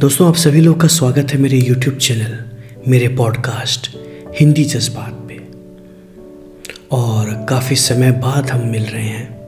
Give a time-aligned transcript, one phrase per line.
[0.00, 2.44] दोस्तों, आप सभी लोग का स्वागत है मेरे YouTube चैनल
[2.88, 3.90] मेरे पॉडकास्ट
[4.40, 5.36] हिंदी जज्बात पे।
[6.90, 9.38] और काफ़ी समय बाद हम मिल रहे हैं।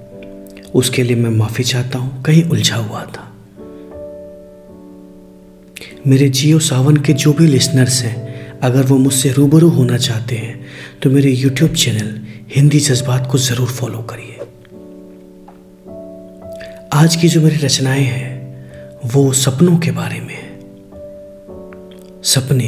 [0.74, 3.36] उसके लिए मैं माफ़ी चाहता हूँ, कहीं उलझा हुआ था।
[6.06, 10.66] मेरे जियो सावन के जो भी लिसनर्स हैं, अगर वो मुझसे रूबरू होना चाहते हैं
[11.02, 12.20] तो मेरे YouTube चैनल
[12.54, 14.36] हिंदी जज्बात को ज़रूर फॉलो करिए।
[16.92, 18.39] आज की जो मेरी रचनाएँ हैं
[19.04, 20.48] वो सपनों के बारे में है।
[22.22, 22.66] सपने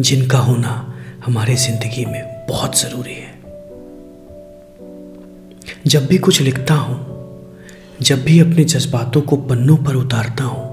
[0.00, 0.70] जिनका होना
[1.26, 3.36] हमारे ज़िंदगी में बहुत ज़रूरी है।
[5.86, 6.96] जब भी कुछ लिखता हूँ,
[8.02, 10.66] जब भी अपने जज्बातों को पन्नों पर उतारता हूँ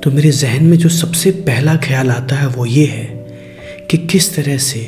[0.00, 3.06] तो मेरे जहन में जो सबसे पहला ख्याल आता है वो ये है
[3.90, 4.86] कि किस तरह से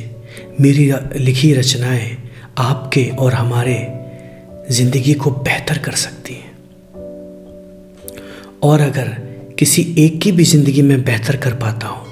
[0.61, 2.17] मेरी लिखी रचनाएँ
[2.59, 3.77] आपके और हमारे
[4.71, 6.52] ज़िंदगी को बेहतर कर सकती हैं।
[8.63, 9.09] और अगर
[9.59, 12.07] किसी एक की भी ज़िंदगी में बेहतर कर पाता हूँ,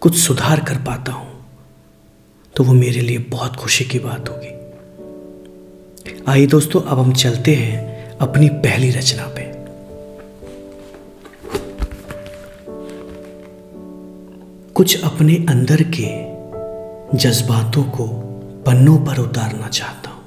[0.00, 1.32] कुछ सुधार कर पाता हूँ
[2.54, 4.52] तो वो मेरे लिए बहुत खुशी की बात होगी।
[6.28, 9.52] आइए दोस्तों, अब हम चलते हैं अपनी पहली रचना पे।
[14.74, 16.08] कुछ अपने अंदर के
[17.18, 18.06] जज्बातों को
[18.66, 20.22] पन्नों पर उतारना चाहता हूँ।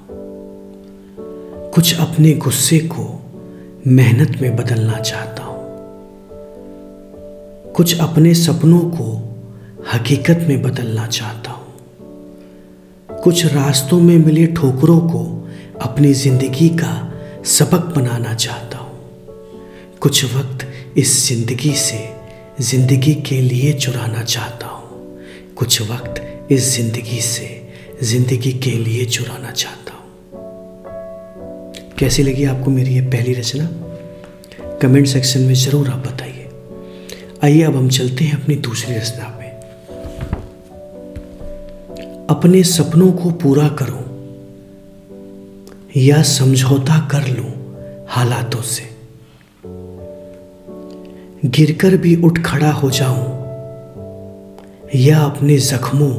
[1.72, 3.17] कुछ अपने गुस्से को
[3.88, 5.58] मेहनत में बदलना चाहता हूँ।
[7.74, 9.06] कुछ अपने सपनों को
[9.94, 11.66] हकीकत में बदलना चाहता हूँ।
[13.24, 15.50] कुछ रास्तों में मिले ठोकरों को
[15.82, 18.92] अपनी ज़िंदगी का सबक बनाना चाहता हूँ।
[20.02, 22.16] कुछ वक्त इस ज़िंदगी से
[22.62, 24.84] ज़िंदगी के लिए चुराना चाहता हूँ।
[25.56, 26.16] कुछ वक्त
[26.52, 27.70] इस ज़िंदगी से
[28.04, 29.97] ज़िंदगी के लिए चुराना चाहता हूँ।
[32.00, 33.70] कैसी लगी आपको मेरी ये पहली रचना?
[34.82, 36.50] कमेंट सेक्शन में ज़रूर आप बताइए।
[37.44, 39.48] आइए, अब हम चलते हैं अपनी दूसरी रचना में
[42.30, 44.04] अपने सपनों को पूरा करूँ
[45.98, 47.52] या समझौता कर लूँ
[48.08, 48.84] हालातों से?
[51.46, 53.26] गिरकर भी उठ खड़ा हो जाऊँ
[54.96, 56.14] या अपने जख्मों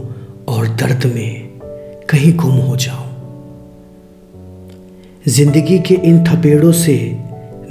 [0.49, 1.49] और दर्द में
[2.11, 3.08] कहीं गुम हो जाऊँ?
[5.29, 6.95] ज़िंदगी के इन थपेड़ों से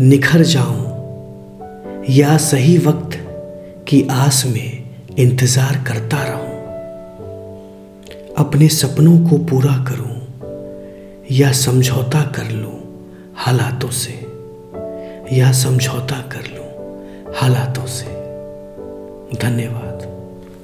[0.02, 3.18] निखर जाऊँ। या सही वक्त
[3.88, 6.56] की आस में इंतज़ार करता रहूँ।
[8.38, 10.18] अपने सपनों को पूरा करूँ
[11.32, 12.76] या समझौता कर लूँ
[13.36, 14.14] हालातों से।
[15.38, 16.70] या समझौता कर लूँ
[17.36, 18.06] हालातों से।
[19.38, 20.07] धन्यवाद।